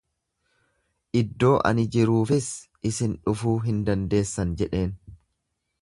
[1.19, 2.47] Iddoo ani jiruufis
[2.91, 4.99] isin dhufuu hin dandeessan jedheen.